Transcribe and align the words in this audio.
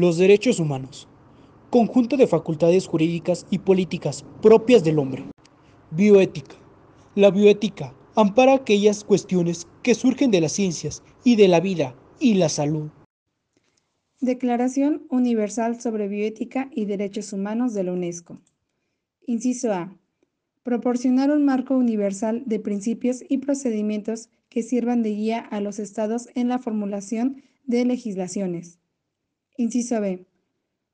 Los 0.00 0.16
derechos 0.16 0.60
humanos. 0.60 1.08
Conjunto 1.70 2.16
de 2.16 2.28
facultades 2.28 2.86
jurídicas 2.86 3.48
y 3.50 3.58
políticas 3.58 4.24
propias 4.40 4.84
del 4.84 5.00
hombre. 5.00 5.24
Bioética. 5.90 6.54
La 7.16 7.32
bioética 7.32 7.92
ampara 8.14 8.54
aquellas 8.54 9.02
cuestiones 9.02 9.66
que 9.82 9.96
surgen 9.96 10.30
de 10.30 10.40
las 10.40 10.52
ciencias 10.52 11.02
y 11.24 11.34
de 11.34 11.48
la 11.48 11.58
vida 11.58 11.96
y 12.20 12.34
la 12.34 12.48
salud. 12.48 12.90
Declaración 14.20 15.02
Universal 15.10 15.80
sobre 15.80 16.06
Bioética 16.06 16.70
y 16.70 16.84
Derechos 16.84 17.32
Humanos 17.32 17.74
de 17.74 17.82
la 17.82 17.92
UNESCO. 17.92 18.38
Inciso 19.26 19.72
A. 19.72 19.98
Proporcionar 20.62 21.32
un 21.32 21.44
marco 21.44 21.76
universal 21.76 22.44
de 22.46 22.60
principios 22.60 23.24
y 23.28 23.38
procedimientos 23.38 24.28
que 24.48 24.62
sirvan 24.62 25.02
de 25.02 25.10
guía 25.10 25.40
a 25.40 25.60
los 25.60 25.80
estados 25.80 26.28
en 26.36 26.46
la 26.46 26.60
formulación 26.60 27.42
de 27.66 27.84
legislaciones. 27.84 28.78
Inciso 29.60 30.00
B. 30.00 30.24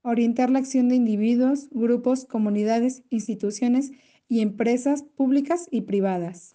Orientar 0.01 0.49
la 0.49 0.59
acción 0.59 0.89
de 0.89 0.95
individuos, 0.95 1.69
grupos, 1.71 2.25
comunidades, 2.25 3.03
instituciones 3.11 3.93
y 4.27 4.41
empresas 4.41 5.03
públicas 5.03 5.69
y 5.71 5.83
privadas. 5.83 6.55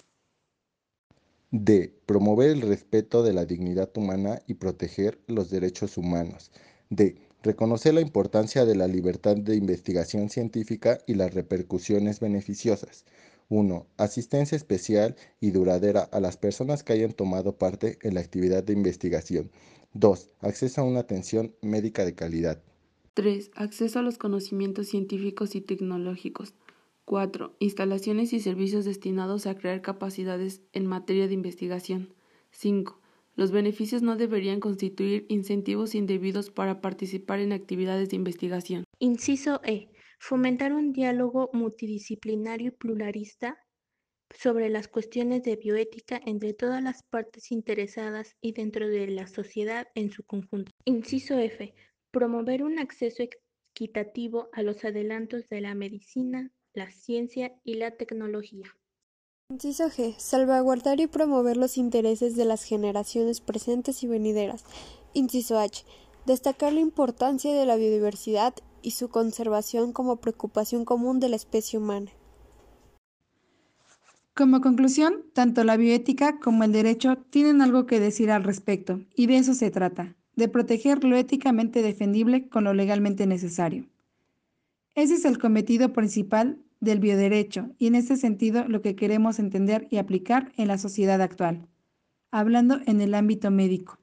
D. 1.51 1.93
Promover 2.07 2.49
el 2.49 2.61
respeto 2.61 3.21
de 3.21 3.33
la 3.33 3.45
dignidad 3.45 3.95
humana 3.95 4.41
y 4.47 4.55
proteger 4.55 5.19
los 5.27 5.51
derechos 5.51 5.97
humanos. 5.97 6.51
D. 6.89 7.21
Reconocer 7.43 7.93
la 7.93 8.01
importancia 8.01 8.65
de 8.65 8.75
la 8.75 8.87
libertad 8.87 9.37
de 9.37 9.55
investigación 9.55 10.29
científica 10.29 10.97
y 11.05 11.13
las 11.13 11.35
repercusiones 11.35 12.19
beneficiosas. 12.19 13.05
1. 13.49 13.87
Asistencia 13.97 14.55
especial 14.55 15.15
y 15.41 15.51
duradera 15.51 16.01
a 16.01 16.19
las 16.19 16.37
personas 16.37 16.83
que 16.83 16.93
hayan 16.93 17.13
tomado 17.13 17.57
parte 17.57 17.97
en 18.03 18.13
la 18.13 18.21
actividad 18.21 18.63
de 18.63 18.73
investigación. 18.73 19.51
2. 19.93 20.29
Acceso 20.39 20.81
a 20.81 20.83
una 20.83 21.01
atención 21.01 21.55
médica 21.61 22.05
de 22.05 22.13
calidad. 22.15 22.61
3. 23.15 23.51
Acceso 23.55 23.99
a 23.99 24.01
los 24.03 24.17
conocimientos 24.19 24.87
científicos 24.87 25.55
y 25.55 25.61
tecnológicos. 25.61 26.53
4. 27.05 27.55
Instalaciones 27.57 28.33
y 28.33 28.39
servicios 28.39 28.85
destinados 28.85 29.47
a 29.47 29.55
crear 29.55 29.81
capacidades 29.81 30.61
en 30.73 30.85
materia 30.85 31.27
de 31.27 31.33
investigación. 31.33 32.13
5. 32.51 32.99
Los 33.35 33.51
beneficios 33.51 34.03
no 34.03 34.15
deberían 34.15 34.59
constituir 34.59 35.25
incentivos 35.27 35.95
indebidos 35.95 36.51
para 36.51 36.81
participar 36.81 37.39
en 37.39 37.51
actividades 37.51 38.09
de 38.09 38.15
investigación. 38.15 38.83
Inciso 38.99 39.59
E. 39.63 39.89
Fomentar 40.19 40.73
un 40.73 40.91
diálogo 40.93 41.49
multidisciplinario 41.53 42.67
y 42.67 42.71
pluralista 42.71 43.57
sobre 44.29 44.69
las 44.69 44.87
cuestiones 44.87 45.43
de 45.43 45.55
bioética 45.55 46.21
entre 46.25 46.53
todas 46.53 46.83
las 46.83 47.03
partes 47.03 47.51
interesadas 47.51 48.35
y 48.41 48.51
dentro 48.51 48.87
de 48.87 49.07
la 49.07 49.27
sociedad 49.27 49.87
en 49.95 50.11
su 50.11 50.23
conjunto. 50.23 50.71
Inciso 50.85 51.39
F. 51.39 51.73
Promover 52.11 52.63
un 52.63 52.79
acceso 52.79 53.23
equitativo 53.23 54.49
a 54.53 54.61
los 54.61 54.83
adelantos 54.83 55.47
de 55.49 55.61
la 55.61 55.73
medicina, 55.73 56.51
la 56.73 56.91
ciencia 56.91 57.55
y 57.63 57.75
la 57.75 57.91
tecnología. 57.91 58.67
Inciso 59.51 59.89
G. 59.89 60.15
Salvaguardar 60.17 60.99
y 60.99 61.07
promover 61.07 61.57
los 61.57 61.77
intereses 61.77 62.35
de 62.35 62.45
las 62.45 62.63
generaciones 62.63 63.41
presentes 63.41 64.03
y 64.03 64.07
venideras. 64.07 64.63
Inciso 65.13 65.57
H. 65.57 65.85
Destacar 66.25 66.73
la 66.73 66.81
importancia 66.81 67.53
de 67.53 67.65
la 67.65 67.77
biodiversidad 67.77 68.53
y 68.81 68.91
su 68.91 69.09
conservación 69.09 69.93
como 69.93 70.17
preocupación 70.17 70.85
común 70.85 71.19
de 71.19 71.29
la 71.29 71.35
especie 71.35 71.79
humana. 71.79 72.11
Como 74.33 74.61
conclusión, 74.61 75.25
tanto 75.33 75.63
la 75.63 75.75
bioética 75.75 76.39
como 76.39 76.63
el 76.63 76.71
derecho 76.71 77.17
tienen 77.29 77.61
algo 77.61 77.85
que 77.85 77.99
decir 77.99 78.31
al 78.31 78.43
respecto, 78.43 79.01
y 79.13 79.27
de 79.27 79.37
eso 79.37 79.53
se 79.53 79.69
trata, 79.69 80.15
de 80.35 80.47
proteger 80.47 81.03
lo 81.03 81.17
éticamente 81.17 81.81
defendible 81.81 82.47
con 82.47 82.63
lo 82.63 82.73
legalmente 82.73 83.27
necesario. 83.27 83.85
Ese 84.95 85.15
es 85.15 85.25
el 85.25 85.37
cometido 85.37 85.93
principal 85.93 86.57
del 86.79 86.99
bioderecho 86.99 87.69
y 87.77 87.87
en 87.87 87.95
este 87.95 88.15
sentido 88.15 88.65
lo 88.67 88.81
que 88.81 88.95
queremos 88.95 89.39
entender 89.39 89.87
y 89.91 89.97
aplicar 89.97 90.51
en 90.55 90.69
la 90.69 90.77
sociedad 90.77 91.21
actual, 91.21 91.67
hablando 92.31 92.79
en 92.85 93.01
el 93.01 93.13
ámbito 93.13 93.51
médico. 93.51 93.98